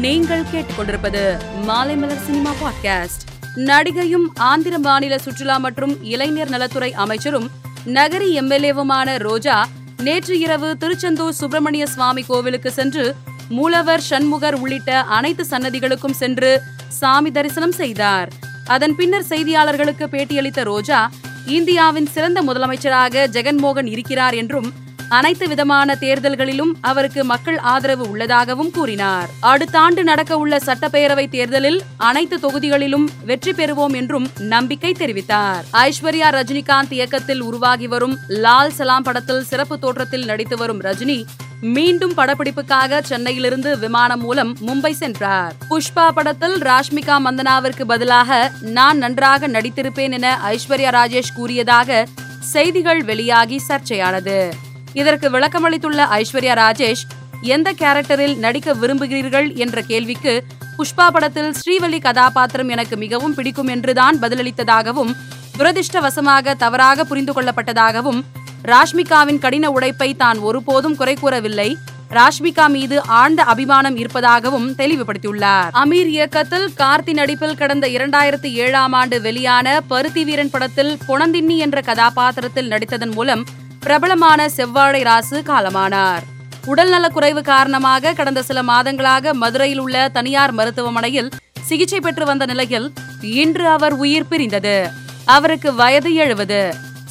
[0.00, 3.24] நீங்கள் கேட்டுக்கொண்டிருப்பது Maalaimalar cinema podcast.
[3.56, 7.50] நடிகையும் ஆந்திர மாநில சுற்றுலா மற்றும் இளைஞர் நலத்துறை அமைச்சரும்
[7.84, 13.14] நகரி எம்எல்ஏவுமான ரோஜா நேற்று இரவு திருச்செந்தூர் சுப்பிரமணிய சுவாமி கோவிலுக்கு சென்று
[13.48, 18.32] மூலவர் சண்முகர் உள்ளிட்ட அனைத்து சன்னதிகளுக்கும் சென்று சாமி தரிசனம் செய்தார்.
[18.66, 21.10] அதன் பின்னர் செய்தியாளர்களுக்கு பேட்டியளித்த ரோஜா
[21.46, 24.72] இந்தியாவின் சிறந்த முதலமைச்சராக ஜெகன்மோகன் இருக்கிறார் என்றும்
[25.10, 29.28] அனைத்து விதமான தேர்தல்களிலும் அவருக்கு மக்கள் ஆதரவு உள்ளதாகவும் கூறினார்.
[29.40, 35.62] அடுத்த ஆண்டு நடக்க உள்ள சட்டப்பேரவை தேர்தலில் அனைத்து தொகுதிகளிலும் வெற்றி பெறுவோம் என்றும் நம்பிக்கை தெரிவித்தார்.
[35.72, 41.24] ஐஸ்வர்யா ரஜினிகாந்த் இயக்கத்தில் உருவாகி வரும் லால் சலாம் படத்தில் சிறப்பு தோற்றத்தில் நடித்து வரும் ரஜினி
[41.60, 45.54] மீண்டும் படப்பிடிப்புக்காக சென்னையிலிருந்து விமானம் மூலம் மும்பை சென்றார்.
[45.70, 52.06] புஷ்பா படத்தில் ராஷ்மிகா மந்தனாவிற்கு பதிலாக நான் நன்றாக நடித்திருப்பேன் என ஐஸ்வர்யா ராஜேஷ் கூறியதாக
[52.38, 54.50] செய்திகள் வெளியாகி சர்ச்சையானது.
[54.92, 57.04] இதற்கு விளக்கமளித்துள்ள ஐஸ்வர்யா ராஜேஷ்
[57.42, 59.54] எந்த கேரக்டரில் நடிக்க விரும்புகிறீர்கள்?
[59.54, 60.44] என்ற கேள்விக்கு
[60.78, 65.14] புஷ்பா படத்தில் ஸ்ரீவலி கதாபாத்திரம் எனக்கு மிகவும் பிடிக்கும் என்றுதான் பதிலளித்ததாகவும்
[65.58, 68.24] துரதிர்ஷ்டவசமாக தவறாக புரிந்து கொள்ளப்பட்டதாகவும்
[68.62, 71.76] ராஷ்மிகாவின் கடின உழைப்பை தான் ஒருபோதும் குறை கூறவில்லை.
[72.10, 75.70] ராஷ்மிகா மீது ஆழ்ந்த அபிமானம் இருப்பதாகவும் தெளிவுபடுத்தியுள்ளார்.
[75.72, 82.68] அமீர் இயக்கத்தில் கார்த்தி நடிப்பில் கடந்த இரண்டாயிரத்தி ஏழாம் ஆண்டு வெளியான பருத்தி வீரன் படத்தில் பொணந்தின்னி என்ற கதாபாத்திரத்தில்
[82.68, 83.44] நடித்ததன் மூலம்
[83.84, 86.24] பிரபலமான செவ்வாழை ராசு காலமானார்.
[86.66, 91.30] உடல்நலக்குறைவு காரணமாக கடந்த சில மாதங்களாக மதுரையில் உள்ள தனியார் மருத்துவமனையில்
[91.68, 94.76] சிகிச்சை பெற்று வந்த நிலையில் இன்று அவர் உயிர் பிரிந்தது.
[95.24, 96.60] அவருக்கு வயது எழுபது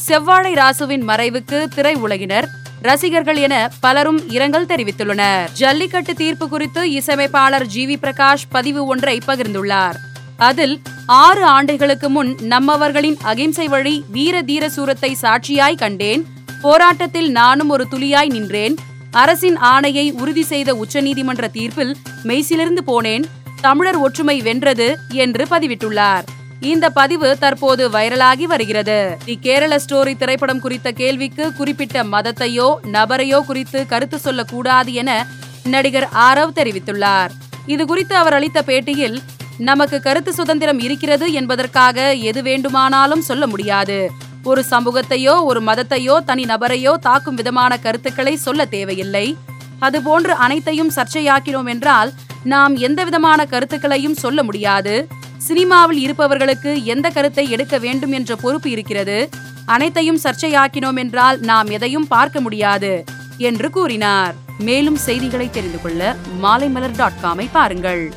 [0.07, 2.47] செவ்வாழை ராசுவின் மறைவுக்கு திரை உலகினர்
[2.81, 5.49] ரசிகர்கள் என பலரும் இரங்கல் தெரிவித்துள்ளனர்.
[5.53, 9.97] ஜல்லிக்கட்டு தீர்ப்பு குறித்து இசையமைப்பாளர் ஜி வி பிரகாஷ் பதிவு ஒன்றை பகிர்ந்துள்ளார்.
[10.37, 16.23] அதில் ஆறு ஆண்டுகளுக்கு முன் நம்மவர்களின் அகிம்சை வழி வீர தீர சூரத்தை சாட்சியாய் கண்டேன்
[16.61, 18.75] போராட்டத்தில் நானும் ஒரு துளியாய் நின்றேன்.
[19.11, 23.23] அரசின் ஆணையை உறுதி செய்த உச்சநீதிமன்ற தீர்ப்பில் மெய்சிலிருந்து போனேன்.
[23.61, 26.25] தமிழர் ஒற்றுமை வென்றது என்று பதிவிட்டுள்ளார்.
[26.59, 29.17] இந்த பதிவு தற்போது வைரலாகி வருகிறது.
[29.25, 35.25] தி கேரள ஸ்டோரி திரைப்படம் குறித்த கேள்விக்கு குறிப்பிட்ட மதத்தையோ நபரையோ குறித்து கருத்து சொல்லக்கூடாது என
[35.63, 37.29] நடிகர் ஆரவ் தெரிவித்துள்ளார்.
[37.65, 39.19] இது குறித்து அவர் அளித்த பேட்டியில்
[39.57, 44.11] நமக்கு கருத்து சுதந்திரம் இருக்கிறது என்பதற்காக எது வேண்டுமானாலும் சொல்ல முடியாது.
[44.43, 49.37] ஒரு சமூகத்தையோ ஒரு மதத்தையோ தனி நபரையோ தாக்கும் விதமான கருத்துக்களை சொல்ல தேவையில்லை.
[49.81, 52.13] அதுபோன்று அனைத்தையும் சர்ச்சையாக்கினோம் என்றால்
[52.43, 55.07] நாம் எந்த விதமான கருத்துக்களையும் சொல்ல முடியாது.
[55.37, 59.29] சினிமாவில் இருப்பவர்களுக்கு எந்த கருத்தை எடுக்க வேண்டும் என்ற பொறுப்பு இருக்கிறது.
[59.65, 63.03] அனைத்தையும் சர்ச்சையாக்கினோம் என்றால் நாம் எதையும் பார்க்க முடியாது
[63.37, 64.35] என்று கூறினார்.
[64.57, 68.13] மேலும் செய்திகளை தெரிந்து கொள்ள மாலைமலர் டாட் காமை பாருங்கள்.